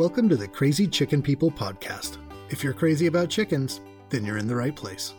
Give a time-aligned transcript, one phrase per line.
[0.00, 2.16] Welcome to the Crazy Chicken People podcast.
[2.48, 5.12] If you're crazy about chickens, then you're in the right place.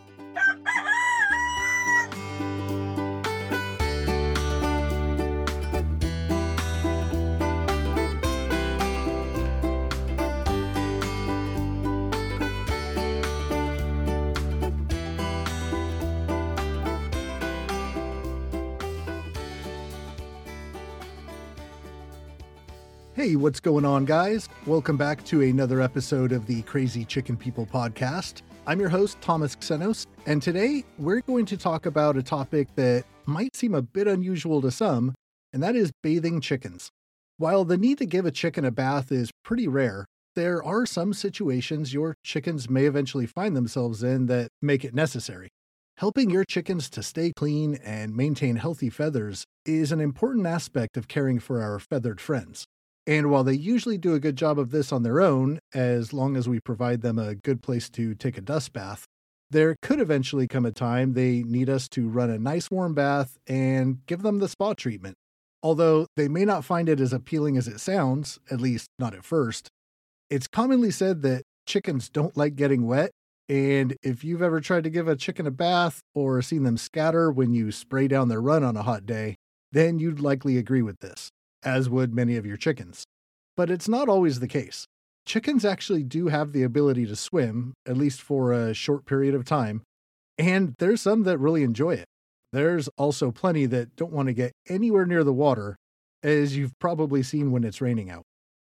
[23.14, 24.48] Hey, what's going on, guys?
[24.64, 28.40] Welcome back to another episode of the Crazy Chicken People podcast.
[28.66, 33.04] I'm your host, Thomas Xenos, and today we're going to talk about a topic that
[33.26, 35.14] might seem a bit unusual to some,
[35.52, 36.88] and that is bathing chickens.
[37.36, 41.12] While the need to give a chicken a bath is pretty rare, there are some
[41.12, 45.50] situations your chickens may eventually find themselves in that make it necessary.
[45.98, 51.08] Helping your chickens to stay clean and maintain healthy feathers is an important aspect of
[51.08, 52.64] caring for our feathered friends.
[53.06, 56.36] And while they usually do a good job of this on their own, as long
[56.36, 59.06] as we provide them a good place to take a dust bath,
[59.50, 63.38] there could eventually come a time they need us to run a nice warm bath
[63.46, 65.16] and give them the spa treatment.
[65.62, 69.24] Although they may not find it as appealing as it sounds, at least not at
[69.24, 69.68] first,
[70.30, 73.10] it's commonly said that chickens don't like getting wet.
[73.48, 77.30] And if you've ever tried to give a chicken a bath or seen them scatter
[77.30, 79.36] when you spray down their run on a hot day,
[79.72, 81.30] then you'd likely agree with this
[81.64, 83.04] as would many of your chickens.
[83.56, 84.86] But it's not always the case.
[85.24, 89.44] Chickens actually do have the ability to swim, at least for a short period of
[89.44, 89.82] time,
[90.36, 92.06] and there's some that really enjoy it.
[92.52, 95.76] There's also plenty that don't want to get anywhere near the water,
[96.22, 98.24] as you've probably seen when it's raining out.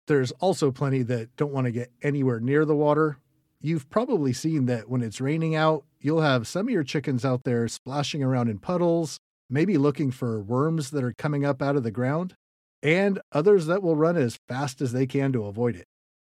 [0.06, 3.18] There's also plenty that don't want to get anywhere near the water.
[3.60, 7.42] You've probably seen that when it's raining out, you'll have some of your chickens out
[7.44, 9.18] there splashing around in puddles,
[9.50, 12.34] maybe looking for worms that are coming up out of the ground
[12.82, 15.86] and others that will run as fast as they can to avoid it.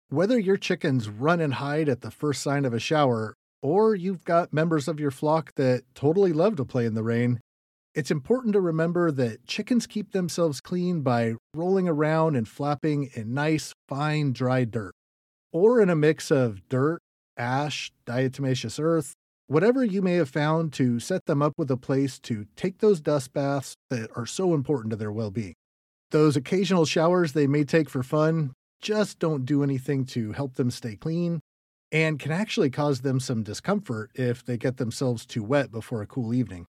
[0.08, 4.24] Whether your chickens run and hide at the first sign of a shower, or you've
[4.24, 7.40] got members of your flock that totally love to play in the rain,
[7.94, 13.34] it's important to remember that chickens keep themselves clean by rolling around and flapping in
[13.34, 14.94] nice, fine, dry dirt,
[15.52, 17.00] or in a mix of dirt,
[17.36, 19.14] ash, diatomaceous earth,
[19.46, 23.00] whatever you may have found to set them up with a place to take those
[23.00, 25.54] dust baths that are so important to their well being.
[26.10, 30.70] Those occasional showers they may take for fun just don't do anything to help them
[30.70, 31.40] stay clean
[31.92, 36.06] and can actually cause them some discomfort if they get themselves too wet before a
[36.06, 36.66] cool evening.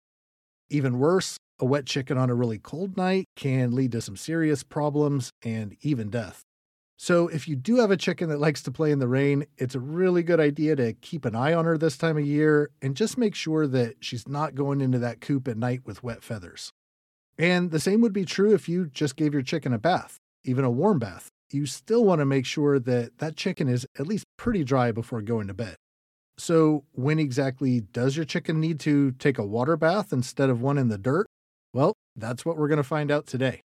[0.69, 4.63] Even worse, a wet chicken on a really cold night can lead to some serious
[4.63, 6.41] problems and even death.
[6.97, 9.75] So, if you do have a chicken that likes to play in the rain, it's
[9.75, 12.95] a really good idea to keep an eye on her this time of year and
[12.95, 16.71] just make sure that she's not going into that coop at night with wet feathers.
[17.37, 20.63] And the same would be true if you just gave your chicken a bath, even
[20.63, 21.29] a warm bath.
[21.51, 25.21] You still want to make sure that that chicken is at least pretty dry before
[25.21, 25.75] going to bed.
[26.37, 30.79] So, when exactly does your chicken need to take a water bath instead of one
[30.79, 31.27] in the dirt?
[31.73, 33.61] Well, that's what we're going to find out today.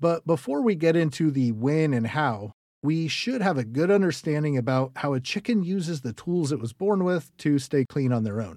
[0.00, 4.56] But before we get into the when and how, we should have a good understanding
[4.56, 8.24] about how a chicken uses the tools it was born with to stay clean on
[8.24, 8.56] their own.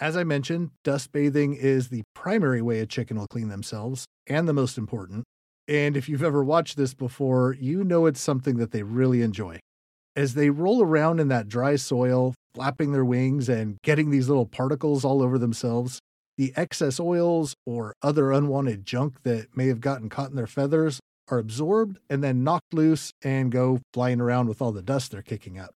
[0.00, 4.48] As I mentioned, dust bathing is the primary way a chicken will clean themselves and
[4.48, 5.24] the most important.
[5.68, 9.60] And if you've ever watched this before, you know it's something that they really enjoy.
[10.16, 14.46] As they roll around in that dry soil, flapping their wings and getting these little
[14.46, 16.00] particles all over themselves,
[16.38, 20.98] the excess oils or other unwanted junk that may have gotten caught in their feathers
[21.28, 25.20] are absorbed and then knocked loose and go flying around with all the dust they're
[25.20, 25.74] kicking up.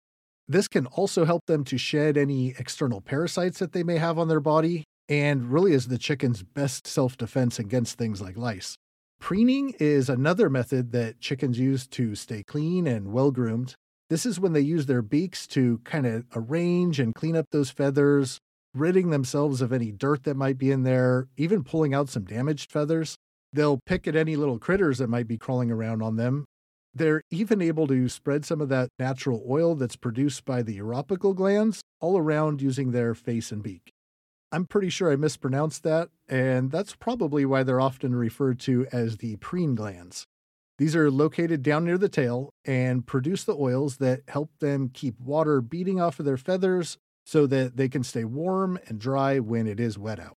[0.52, 4.28] This can also help them to shed any external parasites that they may have on
[4.28, 8.76] their body, and really is the chicken's best self defense against things like lice.
[9.18, 13.76] Preening is another method that chickens use to stay clean and well groomed.
[14.10, 17.70] This is when they use their beaks to kind of arrange and clean up those
[17.70, 18.36] feathers,
[18.74, 22.70] ridding themselves of any dirt that might be in there, even pulling out some damaged
[22.70, 23.16] feathers.
[23.54, 26.44] They'll pick at any little critters that might be crawling around on them
[26.94, 31.35] they're even able to spread some of that natural oil that's produced by the uropical
[31.35, 33.93] glands all around using their face and beak.
[34.50, 39.17] I'm pretty sure I mispronounced that, and that's probably why they're often referred to as
[39.17, 40.27] the preen glands.
[40.77, 45.19] These are located down near the tail and produce the oils that help them keep
[45.19, 49.67] water beating off of their feathers so that they can stay warm and dry when
[49.67, 50.37] it is wet out.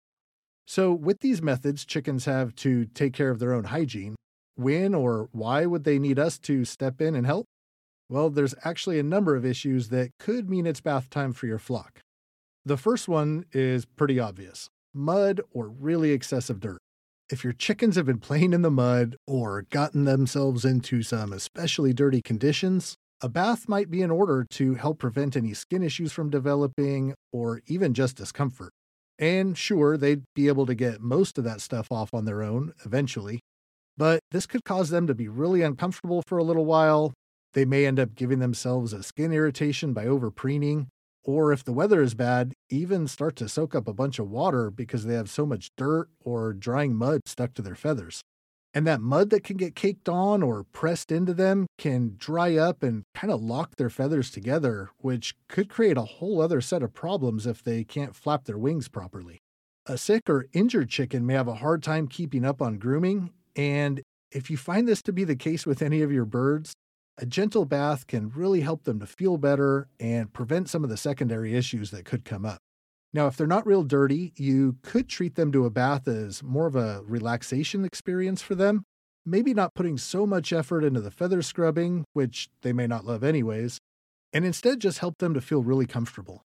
[0.67, 4.17] So, with these methods, chickens have to take care of their own hygiene,
[4.57, 7.47] when or why would they need us to step in and help?
[8.09, 11.59] Well, there's actually a number of issues that could mean it's bath time for your
[11.59, 12.01] flock.
[12.65, 16.79] The first one is pretty obvious mud or really excessive dirt.
[17.31, 21.93] If your chickens have been playing in the mud or gotten themselves into some especially
[21.93, 26.31] dirty conditions, a bath might be in order to help prevent any skin issues from
[26.31, 28.71] developing or even just discomfort.
[29.19, 32.73] And sure, they'd be able to get most of that stuff off on their own
[32.85, 33.41] eventually,
[33.97, 37.13] but this could cause them to be really uncomfortable for a little while.
[37.53, 40.89] They may end up giving themselves a skin irritation by overpreening,
[41.25, 44.71] or if the weather is bad, even start to soak up a bunch of water
[44.71, 48.23] because they have so much dirt or drying mud stuck to their feathers.
[48.77, 52.83] And that mud that can get caked on or pressed into them can dry up
[52.83, 56.93] and kind of lock their feathers together, which could create a whole other set of
[56.93, 59.39] problems if they can't flap their wings properly.
[59.87, 64.03] A sick or injured chicken may have a hard time keeping up on grooming, and
[64.31, 66.75] if you find this to be the case with any of your birds,
[67.17, 70.97] a gentle bath can really help them to feel better and prevent some of the
[70.97, 72.59] secondary issues that could come up.
[73.13, 76.67] Now, if they're not real dirty, you could treat them to a bath as more
[76.67, 78.83] of a relaxation experience for them.
[79.25, 83.23] Maybe not putting so much effort into the feather scrubbing, which they may not love
[83.23, 83.79] anyways,
[84.33, 86.43] and instead just help them to feel really comfortable.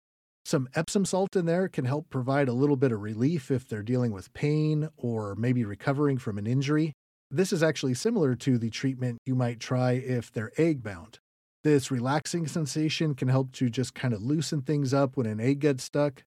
[0.45, 3.83] Some Epsom salt in there can help provide a little bit of relief if they're
[3.83, 6.93] dealing with pain or maybe recovering from an injury.
[7.31, 11.19] This is actually similar to the treatment you might try if they're egg bound.
[11.63, 15.61] This relaxing sensation can help to just kind of loosen things up when an egg
[15.61, 16.25] gets stuck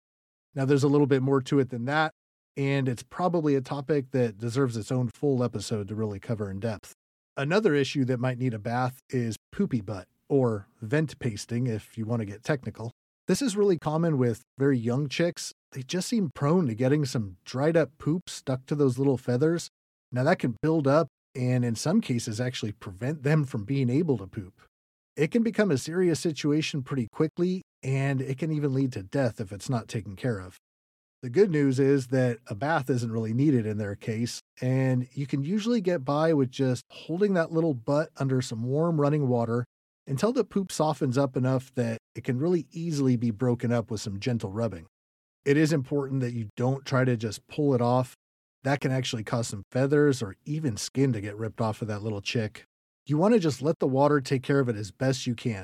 [0.57, 2.13] now, there's a little bit more to it than that,
[2.57, 6.59] and it's probably a topic that deserves its own full episode to really cover in
[6.59, 6.93] depth.
[7.37, 12.07] Another issue that might need a bath is poopy butt, or vent pasting if you
[12.07, 12.91] want to get technical.
[13.27, 15.51] This is really common with very young chicks.
[15.73, 19.69] They just seem prone to getting some dried up poop stuck to those little feathers.
[20.13, 24.17] Now, that can build up and, in some cases, actually prevent them from being able
[24.19, 24.61] to poop.
[25.17, 29.41] It can become a serious situation pretty quickly, and it can even lead to death
[29.41, 30.55] if it's not taken care of.
[31.21, 35.27] The good news is that a bath isn't really needed in their case, and you
[35.27, 39.65] can usually get by with just holding that little butt under some warm running water
[40.07, 44.01] until the poop softens up enough that it can really easily be broken up with
[44.01, 44.87] some gentle rubbing.
[45.45, 48.15] It is important that you don't try to just pull it off.
[48.63, 52.03] That can actually cause some feathers or even skin to get ripped off of that
[52.03, 52.63] little chick.
[53.05, 55.63] You want to just let the water take care of it as best you can.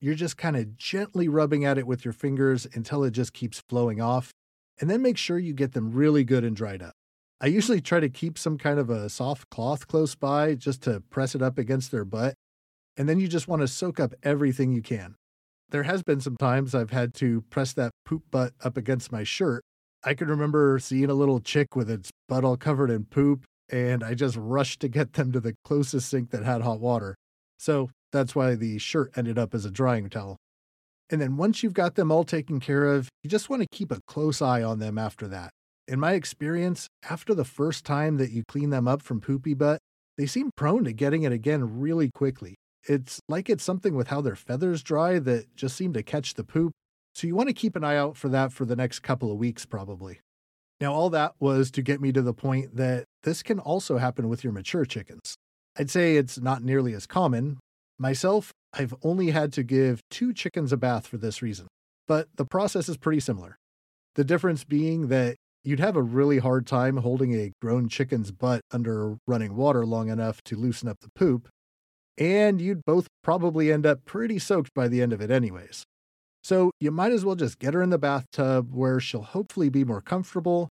[0.00, 3.62] You're just kind of gently rubbing at it with your fingers until it just keeps
[3.68, 4.30] flowing off,
[4.78, 6.92] and then make sure you get them really good and dried up.
[7.40, 11.00] I usually try to keep some kind of a soft cloth close by just to
[11.08, 12.34] press it up against their butt,
[12.96, 15.14] and then you just want to soak up everything you can.
[15.70, 19.24] There has been some times I've had to press that poop butt up against my
[19.24, 19.62] shirt.
[20.04, 24.04] I can remember seeing a little chick with its butt all covered in poop, and
[24.04, 27.16] I just rushed to get them to the closest sink that had hot water.
[27.58, 30.36] So that's why the shirt ended up as a drying towel.
[31.10, 33.90] And then once you've got them all taken care of, you just want to keep
[33.90, 35.50] a close eye on them after that.
[35.88, 39.78] In my experience, after the first time that you clean them up from poopy butt,
[40.16, 42.56] they seem prone to getting it again really quickly.
[42.88, 46.44] It's like it's something with how their feathers dry that just seem to catch the
[46.44, 46.72] poop.
[47.14, 49.38] So you want to keep an eye out for that for the next couple of
[49.38, 50.20] weeks, probably.
[50.80, 54.28] Now, all that was to get me to the point that this can also happen
[54.28, 55.36] with your mature chickens.
[55.78, 57.58] I'd say it's not nearly as common,
[57.98, 61.66] Myself, I've only had to give two chickens a bath for this reason,
[62.06, 63.56] but the process is pretty similar.
[64.16, 68.60] The difference being that you'd have a really hard time holding a grown chicken's butt
[68.70, 71.48] under running water long enough to loosen up the poop,
[72.18, 75.84] and you'd both probably end up pretty soaked by the end of it, anyways.
[76.42, 79.84] So you might as well just get her in the bathtub where she'll hopefully be
[79.84, 80.68] more comfortable,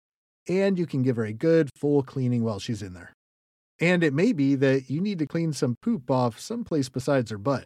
[0.48, 3.12] and you can give her a good full cleaning while she's in there.
[3.80, 7.38] And it may be that you need to clean some poop off someplace besides her
[7.38, 7.64] butt.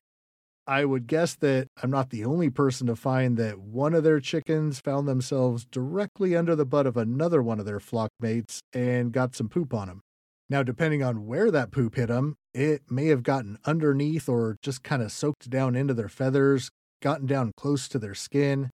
[0.67, 4.21] I would guess that I'm not the only person to find that one of their
[4.21, 9.13] chickens found themselves directly under the butt of another one of their flock mates and
[9.13, 10.03] got some poop on them.
[10.49, 14.83] Now, depending on where that poop hit them, it may have gotten underneath or just
[14.83, 18.71] kind of soaked down into their feathers, gotten down close to their skin.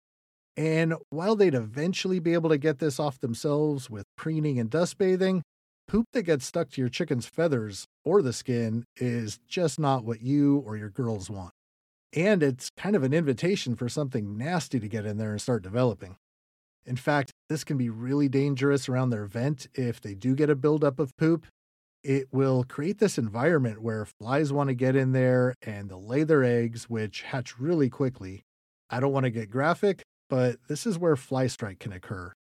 [0.56, 4.98] And while they'd eventually be able to get this off themselves with preening and dust
[4.98, 5.42] bathing,
[5.86, 10.20] poop that gets stuck to your chicken's feathers or the skin is just not what
[10.20, 11.52] you or your girls want.
[12.14, 15.62] And it's kind of an invitation for something nasty to get in there and start
[15.62, 16.16] developing.
[16.84, 20.56] In fact, this can be really dangerous around their vent if they do get a
[20.56, 21.46] buildup of poop.
[22.04, 26.22] It will create this environment where flies want to get in there and they'll lay
[26.22, 28.42] their eggs, which hatch really quickly.
[28.88, 32.32] I don't want to get graphic, but this is where fly strike can occur.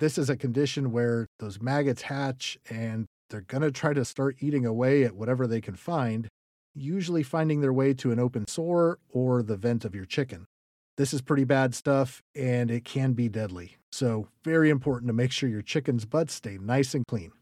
[0.00, 4.36] This is a condition where those maggots hatch and they're going to try to start
[4.40, 6.28] eating away at whatever they can find,
[6.74, 10.44] usually finding their way to an open sore or the vent of your chicken.
[10.96, 13.76] This is pretty bad stuff and it can be deadly.
[13.92, 17.32] So, very important to make sure your chicken's butts stay nice and clean.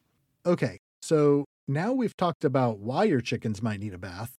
[0.44, 4.34] Okay, so now we've talked about why your chickens might need a bath,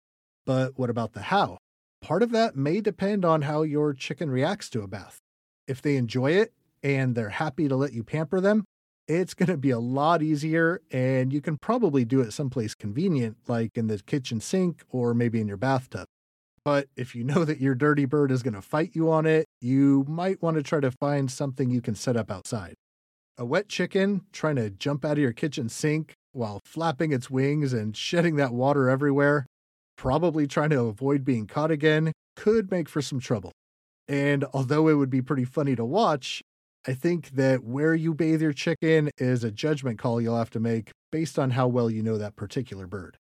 [0.46, 1.58] but what about the how?
[2.00, 5.18] Part of that may depend on how your chicken reacts to a bath.
[5.68, 8.64] If they enjoy it and they're happy to let you pamper them,
[9.06, 13.36] it's going to be a lot easier and you can probably do it someplace convenient,
[13.46, 16.06] like in the kitchen sink or maybe in your bathtub.
[16.64, 19.46] But if you know that your dirty bird is going to fight you on it,
[19.60, 22.74] you might want to try to find something you can set up outside.
[23.38, 27.72] A wet chicken trying to jump out of your kitchen sink while flapping its wings
[27.72, 29.46] and shedding that water everywhere,
[29.96, 33.52] probably trying to avoid being caught again, could make for some trouble.
[34.08, 36.42] And although it would be pretty funny to watch,
[36.86, 40.60] I think that where you bathe your chicken is a judgment call you'll have to
[40.60, 43.16] make based on how well you know that particular bird.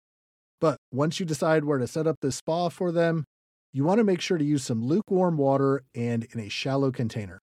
[0.60, 3.24] But once you decide where to set up this spa for them,
[3.72, 7.38] you want to make sure to use some lukewarm water and in a shallow container.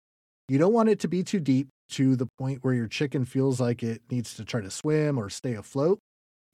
[0.48, 3.60] You don't want it to be too deep to the point where your chicken feels
[3.60, 6.00] like it needs to try to swim or stay afloat.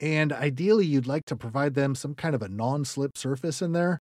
[0.00, 3.72] And ideally, you'd like to provide them some kind of a non slip surface in
[3.72, 3.98] there.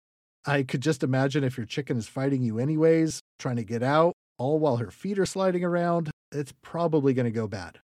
[0.46, 4.14] I could just imagine if your chicken is fighting you anyways, trying to get out,
[4.38, 7.78] all while her feet are sliding around, it's probably going to go bad.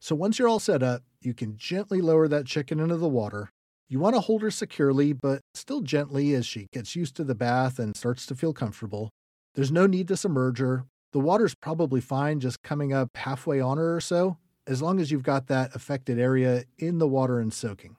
[0.00, 3.50] So once you're all set up, you can gently lower that chicken into the water.
[3.88, 7.34] You want to hold her securely, but still gently as she gets used to the
[7.34, 9.10] bath and starts to feel comfortable.
[9.54, 10.86] There's no need to submerge her.
[11.12, 14.36] The water's probably fine just coming up halfway on her or so,
[14.66, 17.96] as long as you've got that affected area in the water and soaking.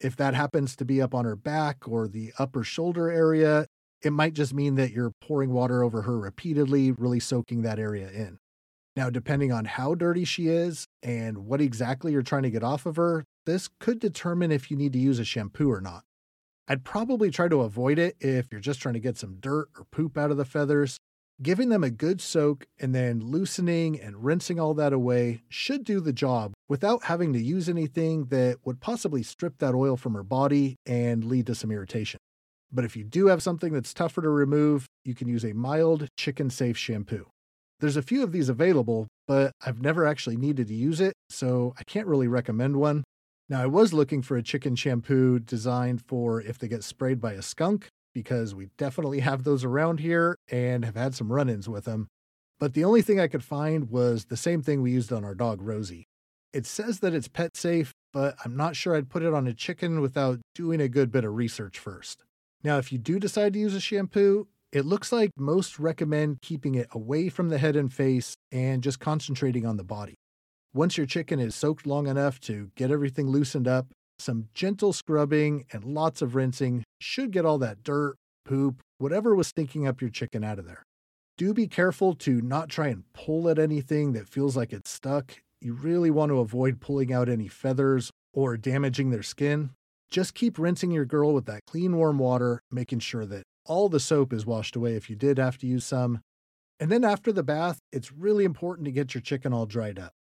[0.00, 3.66] If that happens to be up on her back or the upper shoulder area,
[4.02, 8.10] it might just mean that you're pouring water over her repeatedly, really soaking that area
[8.10, 8.38] in.
[8.96, 12.86] Now, depending on how dirty she is and what exactly you're trying to get off
[12.86, 16.02] of her, this could determine if you need to use a shampoo or not.
[16.66, 19.84] I'd probably try to avoid it if you're just trying to get some dirt or
[19.90, 20.98] poop out of the feathers,
[21.42, 25.98] Giving them a good soak and then loosening and rinsing all that away should do
[25.98, 30.22] the job without having to use anything that would possibly strip that oil from her
[30.22, 32.18] body and lead to some irritation.
[32.70, 36.08] But if you do have something that's tougher to remove, you can use a mild
[36.18, 37.26] chicken safe shampoo.
[37.80, 41.72] There's a few of these available, but I've never actually needed to use it, so
[41.78, 43.02] I can't really recommend one.
[43.48, 47.32] Now, I was looking for a chicken shampoo designed for if they get sprayed by
[47.32, 51.68] a skunk, because we definitely have those around here and have had some run ins
[51.68, 52.08] with them.
[52.58, 55.34] But the only thing I could find was the same thing we used on our
[55.34, 56.04] dog, Rosie.
[56.52, 59.54] It says that it's pet safe, but I'm not sure I'd put it on a
[59.54, 62.24] chicken without doing a good bit of research first.
[62.62, 66.74] Now, if you do decide to use a shampoo, it looks like most recommend keeping
[66.74, 70.14] it away from the head and face and just concentrating on the body.
[70.72, 73.86] Once your chicken is soaked long enough to get everything loosened up,
[74.20, 79.48] some gentle scrubbing and lots of rinsing should get all that dirt, poop, whatever was
[79.48, 80.84] stinking up your chicken out of there.
[81.38, 85.42] Do be careful to not try and pull at anything that feels like it's stuck.
[85.60, 89.70] You really want to avoid pulling out any feathers or damaging their skin.
[90.10, 94.00] Just keep rinsing your girl with that clean, warm water, making sure that all the
[94.00, 96.20] soap is washed away if you did have to use some.
[96.78, 100.12] And then after the bath, it's really important to get your chicken all dried up.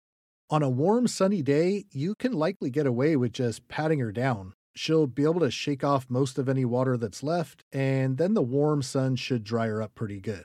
[0.50, 4.54] On a warm, sunny day, you can likely get away with just patting her down.
[4.74, 8.40] She'll be able to shake off most of any water that's left, and then the
[8.40, 10.44] warm sun should dry her up pretty good.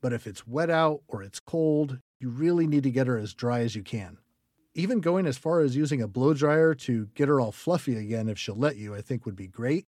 [0.00, 3.34] But if it's wet out or it's cold, you really need to get her as
[3.34, 4.16] dry as you can.
[4.74, 8.30] Even going as far as using a blow dryer to get her all fluffy again,
[8.30, 9.84] if she'll let you, I think would be great.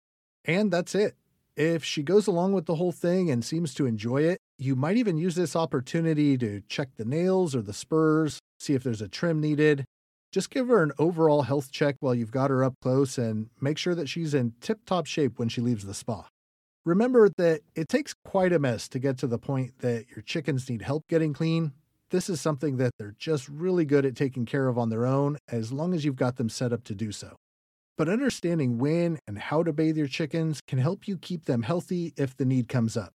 [0.43, 1.17] And that's it.
[1.55, 4.97] If she goes along with the whole thing and seems to enjoy it, you might
[4.97, 9.09] even use this opportunity to check the nails or the spurs, see if there's a
[9.09, 9.85] trim needed.
[10.33, 13.79] Just give her an overall health check while you've got her up close and make
[13.79, 16.29] sure that she's in tip top shape when she leaves the spa.
[16.85, 20.71] Remember that it takes quite a mess to get to the point that your chickens
[20.71, 21.73] need help getting clean.
[22.11, 25.37] This is something that they're just really good at taking care of on their own
[25.49, 27.37] as long as you've got them set up to do so.
[27.99, 32.15] But understanding when and how to bathe your chickens can help you keep them healthy
[32.17, 33.13] if the need comes up.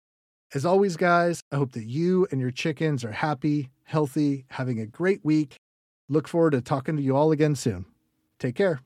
[0.54, 4.86] As always, guys, I hope that you and your chickens are happy, healthy, having a
[4.86, 5.56] great week.
[6.10, 7.86] Look forward to talking to you all again soon.
[8.38, 8.80] Take care.